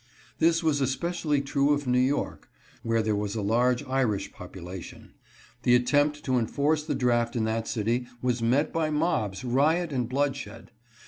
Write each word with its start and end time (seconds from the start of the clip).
This 0.39 0.63
was 0.63 0.81
especially 0.81 1.41
true 1.41 1.73
of 1.73 1.85
New 1.85 1.99
York, 1.99 2.49
where 2.81 3.03
432 3.03 3.37
MOB 3.43 3.47
LAW 3.47 3.55
IN 3.55 3.61
NEW 3.61 3.67
YORK. 3.67 3.75
there 3.77 3.79
was 3.85 3.85
a 3.85 3.87
large 3.93 4.03
Irish 4.07 4.33
population. 4.33 5.13
The 5.61 5.75
attempt 5.75 6.23
to 6.25 6.39
enforce 6.39 6.83
the 6.83 6.95
draft 6.95 7.35
in 7.35 7.43
that 7.43 7.67
city 7.67 8.07
was 8.19 8.41
met 8.41 8.73
by 8.73 8.89
mobs, 8.89 9.43
riot, 9.45 9.91
and 9.93 10.09
bloodshed. 10.09 10.71